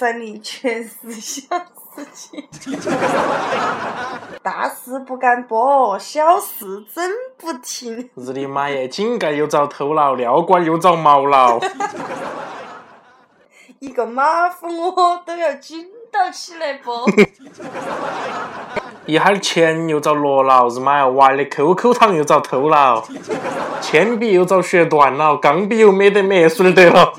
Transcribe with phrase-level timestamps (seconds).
[0.00, 1.42] 路上的全是小
[1.94, 2.42] 事情，
[4.42, 7.04] 大事不敢播，小事整
[7.36, 8.08] 不停。
[8.14, 8.88] 日你妈耶！
[8.88, 11.60] 井盖又遭偷了，尿管又遭毛了。
[13.80, 16.90] 一个马蜂窝都要紧到起来不？
[19.04, 21.06] 一哈儿钱又遭落了，日妈呀！
[21.08, 23.04] 娃儿的 QQ 糖又遭偷了，
[23.82, 27.12] 铅笔又遭削断了，钢笔又没得墨水得了。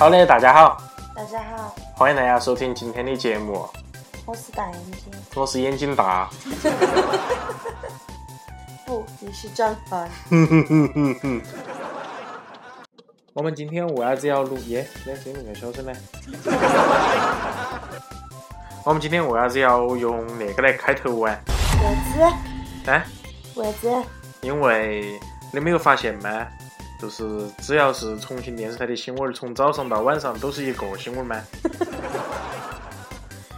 [0.00, 0.82] 好嘞，大家好，
[1.14, 3.68] 大家好，欢迎大家收听今天的节目，
[4.24, 6.30] 我是大眼睛，我是眼睛大。
[8.86, 10.08] 不，你是张凡。
[13.34, 14.56] 我们今天为啥子要录？
[14.68, 15.92] 耶，那声音么小声呢。
[18.86, 21.36] 我们今天为啥子要用那个来开头啊？
[21.46, 22.36] 为啥子？
[22.90, 23.04] 哎，
[23.54, 24.04] 为啥子？
[24.40, 25.20] 因为
[25.52, 26.46] 你没有发现吗？
[27.00, 31.40] 就是只要是重庆电视台的新闻，从早上到晚上都是一个新闻吗？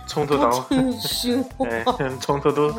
[0.06, 0.66] 从头到
[1.66, 1.82] 哎，
[2.20, 2.70] 从头都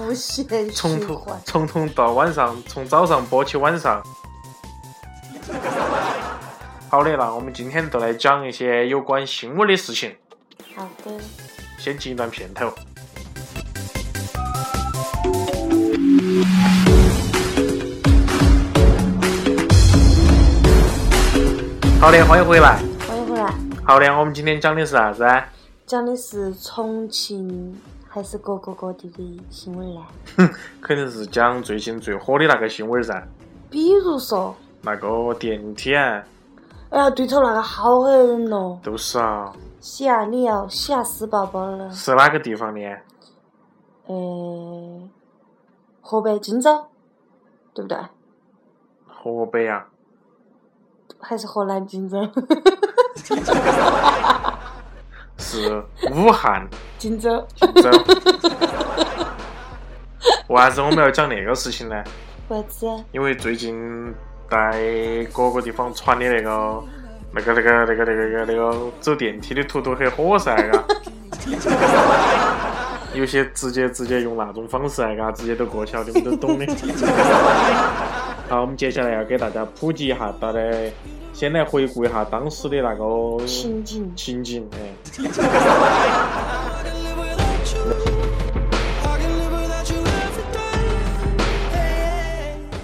[0.71, 1.25] 从头。
[1.43, 4.01] 从头到晚上，从早上播起晚上。
[6.89, 10.15] 好的，那我们今天就来讲一些有关新闻的事情。
[10.75, 11.11] 好的，
[11.79, 12.71] 先进一段片头。
[22.03, 22.75] 好的，欢迎回来。
[23.07, 23.49] 欢迎回来。
[23.85, 25.47] 好的，我们今天讲的是啥子啊？
[25.85, 30.01] 讲的是重庆还是各个各地的新闻呢？
[30.81, 33.25] 肯定是讲最近最火的那个新闻噻，
[33.69, 36.21] 比如说，那个电梯啊，
[36.89, 38.77] 哎呀，对头，那个好吓人咯！
[38.83, 41.89] 都是啊，吓你要吓死宝宝了。
[41.91, 42.81] 是哪个地方的？
[44.07, 45.09] 呃，
[46.01, 46.85] 河北荆州，
[47.73, 47.97] 对不对？
[49.07, 49.87] 河北啊，
[51.23, 52.29] 还是河南荆州？
[55.37, 56.67] 是武汉
[56.97, 57.45] 荆州。
[57.59, 57.89] 荆州。
[60.47, 61.95] 为啥子我们要讲那个事情呢？
[62.49, 63.03] 为啥子？
[63.11, 64.13] 因为最近
[64.49, 66.83] 在各个地方传的那个、
[67.33, 70.83] 那个、那个、那个、那个、那个、那个走电梯的图都很火噻，嘎。
[73.13, 76.65] 有些直接直接用那种方式啊，嘎，直接都过去了，你们都懂的。
[78.49, 80.59] 好，我们接下来要给大家普及一下，大家
[81.33, 84.11] 先来回顾一下当时的那个情景。
[84.15, 84.79] 情景，哎，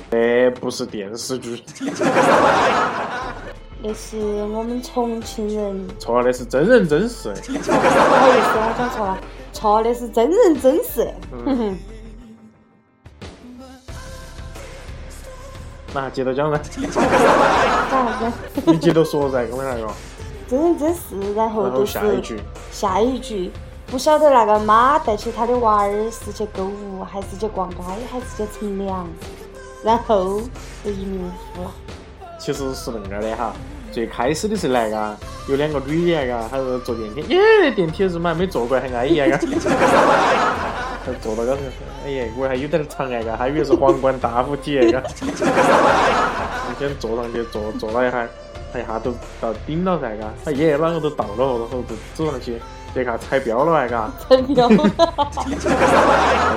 [0.50, 1.62] 这不是电视剧，
[3.82, 5.88] 那是我们重庆人。
[6.00, 7.32] 错了，那是真人真事。
[7.46, 9.18] 不 好意思，我讲错了，
[9.54, 11.08] 错那是真人真事。
[11.46, 11.78] 哼
[15.94, 17.02] 哼，那接着讲噻，讲啥
[18.20, 18.32] 子？
[18.66, 19.88] 你接着说噻，刚才那个，
[20.50, 22.40] 真人真事，然后就是下一句，
[22.72, 23.52] 下一句，
[23.88, 27.78] 不晓得那个妈带起她的娃儿是去购物，还是去逛街，
[28.12, 29.08] 还是去乘凉，
[29.84, 30.42] 然后
[30.84, 31.72] 就一命呜呼了。
[32.40, 33.54] 其实是恁个的哈。
[33.92, 35.18] 最开始的时候来嘎，
[35.48, 39.40] 有两个女的嘎，她是坐电梯，耶，电梯是嘛没坐过，还安逸啊嘎。
[41.06, 41.62] 她坐到高头，
[42.06, 45.02] 哎呀，我还有点长哎嘎，还以为是皇冠大附体那个。
[46.70, 48.28] 我先坐上去，坐坐了一下，
[48.72, 49.12] 他一下都
[49.42, 52.62] 到顶了噻嘎，他耶，啷个都到了，然后就走上去，
[52.94, 54.78] 这下踩标了哎嘎，真的，那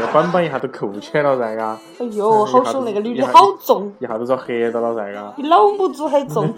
[0.00, 2.84] 个板板一下都扣起来了噻嘎，哎呦，好凶！
[2.84, 5.32] 那个女的好重，一下都遭黑到了噻嘎。
[5.36, 6.45] 比老母猪还重。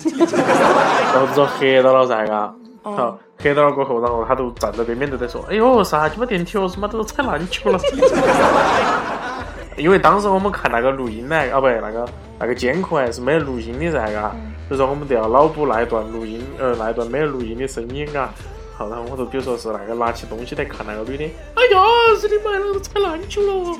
[1.15, 2.55] 然后就黑到了噻，嘎，
[2.85, 6.09] 嗯好，黑到了过后，然后他都站在边边都在说，哎呦，啥？
[6.09, 6.87] 鸡巴电梯哦，什么？
[6.87, 7.79] 都踩烂球了。
[9.77, 12.09] 因为当时我们看那个录音呢，啊不，那个
[12.39, 14.31] 那个监控还是没得录音的噻，嘎，
[14.69, 18.29] 所以说我们都要脑补那一段录音，呃，那一段没有录音的声音，嘎。
[18.77, 21.25] 好，然后我就比如说是那个拿起东西来看那个女的，
[21.55, 21.81] 哎呀，
[22.21, 23.79] 是你妈，那个踩烂球 了。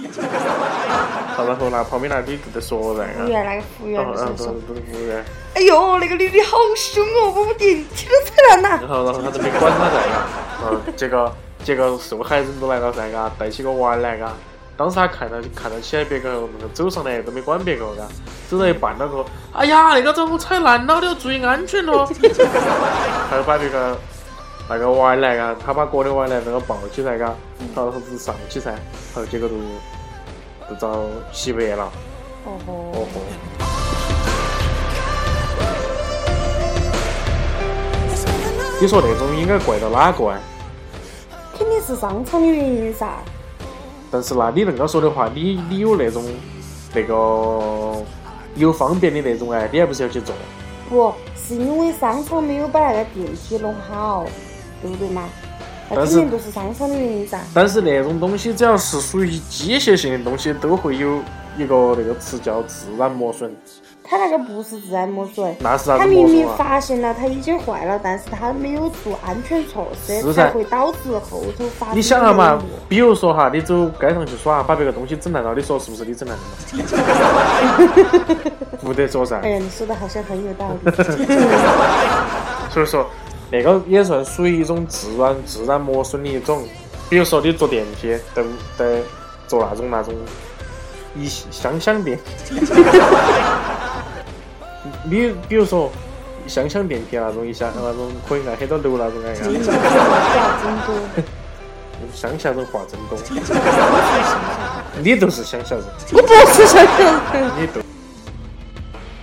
[1.35, 3.25] 好，然后那旁边那女就在说噻，嘎。
[3.25, 4.05] 服务员那个服务员
[4.37, 4.53] 服
[4.95, 5.25] 务员。
[5.55, 8.69] 哎呦，那个女的好凶哦，把我电梯都踩烂了。
[8.87, 10.27] 然后，然后他就没管他噻，嘎，
[10.71, 11.33] 嗯，结果
[11.65, 14.33] 结果受害人都来了噻，嘎，带起个娃儿来，嘎。
[14.77, 18.03] 当时他看到看到起来别个那个走上来都没管别个，嘎，
[18.49, 22.09] 走到一半了个，哎呀，那个遭我踩烂了，你要注意安全咯。
[23.31, 23.97] 他就把那个
[24.69, 27.25] 那个娃儿来个，他把哥的娃儿来那个抱起来个，
[27.75, 28.79] 然后子上去噻，然
[29.17, 29.55] 后结果就
[30.71, 31.01] 就遭
[31.33, 31.93] 洗白了。
[32.47, 32.73] 哦吼！
[32.95, 33.21] 哦吼！
[38.81, 40.39] 你说那种应该怪到哪个啊？
[41.57, 43.07] 肯定是商场的原因噻。
[44.11, 46.25] 但是那你恁个说的话，你你有那种
[46.95, 48.03] 那个
[48.57, 50.35] 有方便的那种哎、啊，你还不是要去做？
[50.89, 54.25] 不是因为商场没有把那个电梯弄好，
[54.83, 55.29] 对不对嘛？
[55.91, 57.41] 那肯定都是商场的原因噻。
[57.53, 61.21] 但是那种东西只要是属于机械性的东西，都会有
[61.59, 63.55] 一个那个词叫自然磨损。
[64.07, 66.47] 他那个不是自然磨损，那是啥他明明？
[66.57, 72.59] 发现了它已经坏了，但是他没有做安全措施，才会导致后头发生你想下嘛，
[72.89, 76.51] 比如说哈，你走街上去耍，把别个东西整烂了，你说是不是你整烂的嘛？
[78.85, 79.49] 不得说噻哎。
[79.49, 80.91] 呀，你说的好像很有道理。
[82.71, 83.07] 所以说，
[83.51, 86.63] 那个也算属于一种自然自然磨损的一种。
[87.09, 88.43] 比如说你坐电梯，都
[88.77, 89.01] 得
[89.47, 90.15] 坐那种那种
[91.15, 92.19] 一香香电
[95.05, 95.17] 梯。
[95.17, 95.91] 你比如说
[96.47, 100.89] 香香电梯那种一下那种可以按很多楼那种按你按，们话真多，
[102.13, 103.19] 乡下人话真多。
[105.03, 107.51] 你都是乡下人，我不是乡下人。
[107.59, 107.81] 你都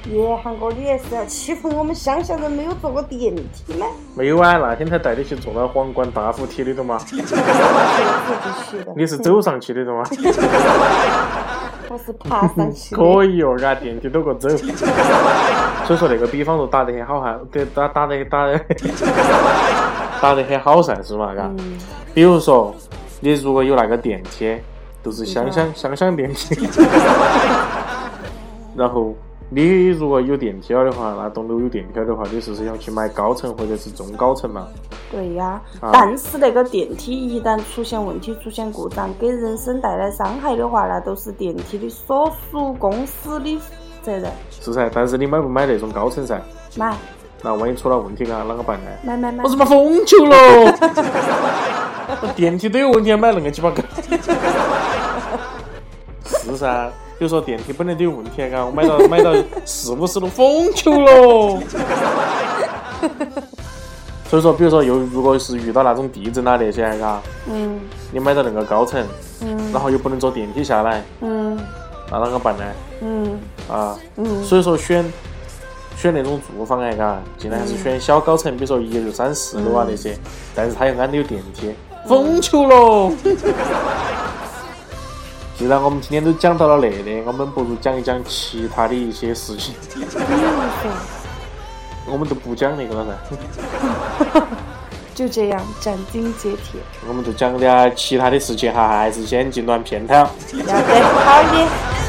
[0.09, 3.85] 耶，韩哥，你也是要欺负我们乡下人没有坐过电梯吗？
[4.15, 4.57] 没有啊？
[4.57, 6.73] 那天才带你去坐了皇冠大扶梯的。
[6.73, 6.83] 的。
[6.83, 6.99] 嘛？
[8.95, 9.85] 你是走上去的。
[9.85, 9.93] 的。
[9.93, 10.03] 嘛？
[11.91, 13.01] 我是爬上去的。
[13.01, 14.47] 可以哦，嘎，电梯都个走。
[15.85, 18.57] 所以说那个比方说打得很好哈，得打打得打得
[20.21, 21.35] 打得很好噻，是嘛？
[21.35, 21.43] 嘎。
[21.57, 21.77] 嗯，
[22.13, 22.73] 比如说，
[23.19, 24.57] 你如果有那个电梯，
[25.03, 26.55] 就是香香香香电梯，
[28.75, 29.13] 然后
[29.53, 34.65] 你如果有电梯了的话，那栋楼有电梯了的话，你是不是要去买高层或者是中高层嘛？
[35.11, 43.59] 对呀、啊但是那个电梯一旦出现问题、出现故障，给人身带来伤害的话，那都是电梯的所属公司的
[44.01, 44.31] 责任。
[44.49, 46.39] 是噻，但是你买不买那种高层噻？
[46.77, 46.95] 买
[47.41, 48.89] 那万一出了问题，嘎，啷个办呢？
[49.03, 49.49] 买买买我！
[49.49, 50.37] 他妈疯球了！
[52.23, 53.83] 我电梯都有问题，还买恁个鸡巴高？
[56.23, 56.89] 是噻，
[57.21, 59.31] 比如说电梯本来都有问题，嘎，我买到 买到
[59.63, 61.61] 四五十都疯球了。
[64.27, 67.79] 所以说，比如说又如果是遇到那种地震啊那些，嘎，嗯。
[68.11, 69.05] 你买到那个高层，
[69.41, 69.71] 嗯。
[69.71, 71.55] 然后又不能坐电梯下来，嗯。
[72.09, 72.63] 那啷个办呢？
[73.01, 73.39] 嗯。
[73.69, 75.05] 啊，嗯，所以说选
[75.95, 80.17] 选那种住房哎，嘎，尽量还是选小高层，比如说一二三四楼啊那些，
[80.55, 81.71] 但是它又安的有电梯，
[82.07, 83.11] 疯球喽！
[85.61, 89.75] 既然我们今天都讲到了那的，我们不如讲一讲其他的一些事情。
[92.07, 93.05] 我们就不讲那个了
[94.33, 94.41] 噻，
[95.13, 100.15] 就这样斩钉截铁，我们就讲点其他的事情哈，还是先进段片头。
[100.15, 102.00] 要得好的。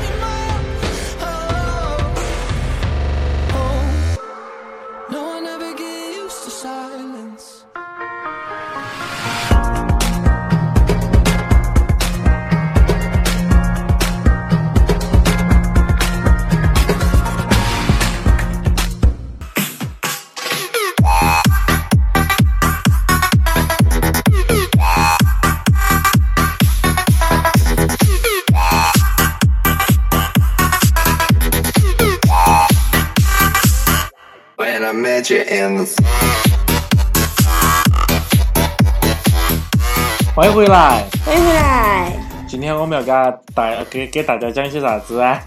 [40.34, 42.10] 欢迎回来，欢迎回来，
[42.48, 45.38] 今天我们要给大大给给大家讲些啥子啊？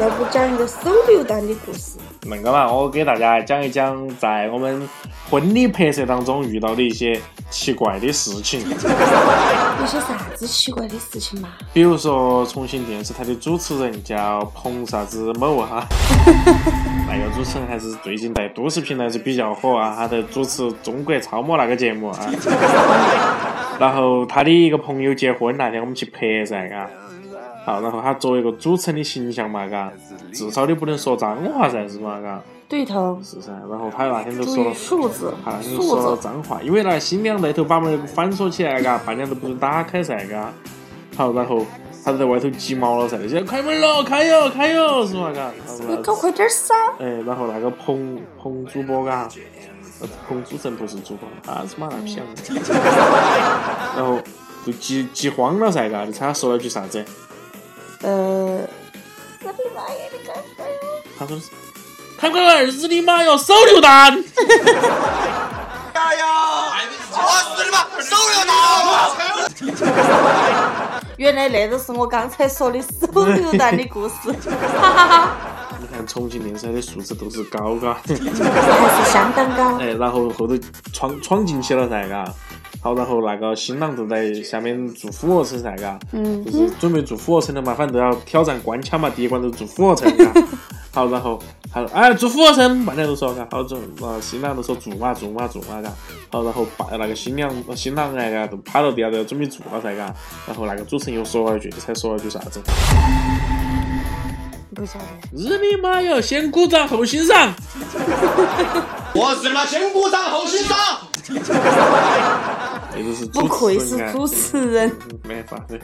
[0.00, 0.76] 要不讲一个手
[1.08, 1.98] 榴弹的故事？
[2.22, 4.88] 那个嘛，我给大家讲一讲在我们
[5.28, 8.60] 婚礼拍摄当中遇到的一些奇怪的事情。
[8.60, 11.48] 有些啥子奇怪的事情嘛？
[11.72, 15.84] 比如说，重庆电视台的主持人叫彭啥子某哈，
[17.10, 22.30] 那个主持人还是最近在都市频道是比较火啊，他在主持《中国超模》那个节目啊。
[23.78, 26.90] 然后他的一个朋友结婚那天，我们去拍噻，嘎。
[27.64, 29.92] 好，然后他作为一个主持人的形象嘛，嘎，
[30.32, 32.42] 至少你不能说脏话噻，是嘛，嘎。
[32.68, 36.22] 对头，是噻，然后他那天就说了，数字他那天就数说了字。
[36.22, 40.52] 脏话，因为那新娘那头把门反锁起来，嘎，半夜都不准打开噻，嘎。
[41.16, 41.64] 好，然后
[42.04, 45.50] 他就在外头急毛了噻，那些开门了，开哟，开哟，是嘛，嘎。
[45.80, 46.74] 你那搞快点儿噻！
[46.98, 49.28] 哎，然后那个彭彭主播，嘎，
[50.00, 52.52] 呃彭主持人不是主播，他是妈那屁样子。
[53.96, 54.18] 然后
[54.64, 57.04] 就急急慌了噻，嘎，你猜他说了句啥子？
[58.02, 58.60] 呃，
[61.18, 61.46] 他说是。
[62.18, 63.38] 开快儿日你妈哟！
[63.38, 64.12] 手榴弹！
[71.16, 74.32] 原来那都是我刚才说的手榴弹的故事，
[74.80, 75.36] 哈哈哈！
[75.98, 77.94] 你看看重庆电视台的素质都是高，嘎。
[77.94, 79.78] 还是相当高。
[79.82, 80.56] 哎，然后后头
[80.92, 82.32] 闯闯进去了噻，嘎。
[82.80, 85.98] 好，然后那个新郎就在下面做俯卧撑噻，嘎。
[86.12, 90.32] 嗯就是准备做俯卧撑了嘛，反正都要挑战关卡嘛，第一关都做俯卧撑，嘎。
[90.92, 91.38] 好，然后
[91.72, 93.46] 他说，哎，做俯卧撑，半天都说，嘎。
[93.50, 95.92] 好，做，啊新郎都说做嘛，做嘛，做嘛，嘎。
[96.30, 100.14] 好，然后把那个新娘、新郎哎，嘎，都趴到地下都要准备做了噻，嘎。
[100.46, 102.60] 然后那个主持人又说了一句，你猜说了句啥子？
[104.78, 105.04] 不晓得。
[105.32, 106.20] 日你妈哟！
[106.20, 107.52] 先鼓掌后欣赏。
[109.12, 110.76] 我日妈先鼓掌后欣赏。
[111.24, 114.96] 这就是不愧是主持人。
[115.24, 115.80] 没办法子，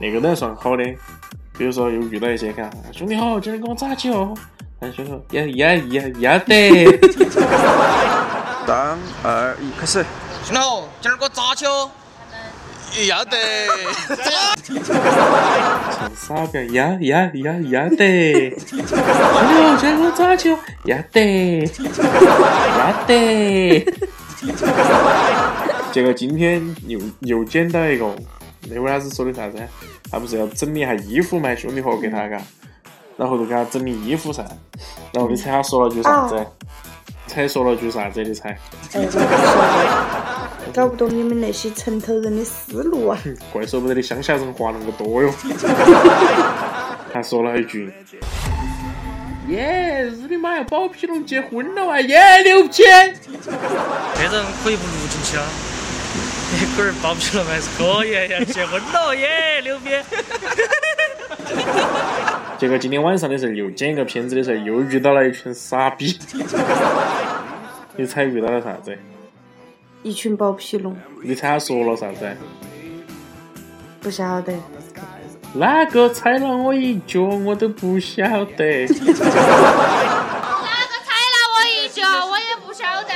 [0.00, 0.84] 那个都还算好的。
[1.56, 4.34] 比如说又遇到一些，看兄弟好，今天跟我咋起哦。
[4.80, 6.98] 哎，兄弟好，也也也也得。
[8.66, 10.04] 三二一，开始。
[10.44, 11.90] 兄弟好，今儿给我砸球。
[13.08, 13.36] 要得。
[15.92, 18.50] 唱傻逼，呀呀呀呀得。
[18.66, 20.58] 兄弟好，今天跟我打球。
[20.84, 21.70] 呀得，
[22.78, 23.84] 要得。
[25.92, 28.14] 结果今天又又捡到一个，
[28.68, 29.56] 那会儿他是说的啥子？
[30.10, 31.54] 他不是要整理一下衣服嘛？
[31.54, 32.40] 兄弟伙给他嘎，
[33.16, 34.44] 然后就给他整理衣服噻。
[35.12, 36.46] 然后你猜他说了句啥子啊？
[37.38, 38.20] 猜说了句啥子？
[38.24, 38.58] 你猜？
[40.74, 43.16] 搞不懂你们那些城头人的思路啊！
[43.52, 45.32] 怪说不得你乡下人话那么多哟。
[47.14, 47.92] 他说了一句
[49.46, 52.00] ：“耶，日你妈呀，包皮龙结婚了啊！
[52.00, 52.72] 耶，牛逼！
[52.72, 55.44] 这人可以不录进去啊？
[56.50, 59.90] 那龟儿包皮了还是可以要，结婚了耶，牛逼！
[62.58, 66.18] 结果今天晚上的时候又剪一个片子的时候，又遇到了一群傻逼。
[68.00, 68.96] 你猜遇到了啥子？
[70.04, 72.28] 一群包皮龙，你猜他说了啥子？
[74.00, 74.54] 不晓得。
[75.54, 78.86] 哪个踩了我一脚，我都不晓得。
[78.86, 79.18] 哪个踩
[81.26, 83.10] 了我一脚，我也不晓得。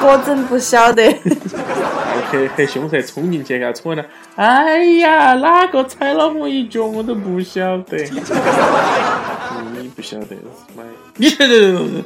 [0.00, 1.12] 果真不晓得。
[2.30, 4.02] 很很凶噻，冲进去给他冲了。
[4.36, 7.98] 哎呀，哪个踩了我一脚，我都不晓得。
[9.98, 10.36] 你不晓得！
[11.16, 12.04] 你晓得。